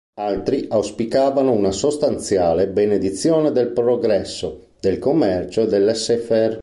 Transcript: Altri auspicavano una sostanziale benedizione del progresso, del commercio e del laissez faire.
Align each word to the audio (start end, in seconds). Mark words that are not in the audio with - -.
Altri 0.19 0.65
auspicavano 0.67 1.51
una 1.51 1.71
sostanziale 1.71 2.67
benedizione 2.67 3.51
del 3.51 3.67
progresso, 3.69 4.69
del 4.79 4.97
commercio 4.97 5.61
e 5.61 5.67
del 5.67 5.83
laissez 5.83 6.25
faire. 6.25 6.59